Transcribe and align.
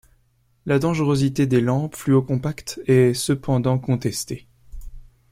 La 0.65 0.79
dangerosité 0.79 1.45
des 1.45 1.61
lampes 1.61 1.95
fluocompactes 1.95 2.81
est 2.87 3.13
cependant 3.13 3.77
contestée. 3.77 4.47